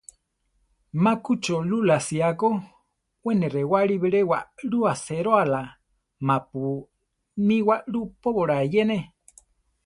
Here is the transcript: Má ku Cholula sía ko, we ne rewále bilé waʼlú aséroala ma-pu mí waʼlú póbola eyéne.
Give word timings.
Má 1.03 1.11
ku 1.23 1.33
Cholula 1.43 1.97
sía 2.07 2.29
ko, 2.41 2.49
we 3.25 3.31
ne 3.39 3.47
rewále 3.55 3.95
bilé 4.03 4.21
waʼlú 4.31 4.79
aséroala 4.91 5.61
ma-pu 6.25 6.61
mí 7.45 7.57
waʼlú 7.67 7.99
póbola 8.21 8.55
eyéne. 8.65 8.97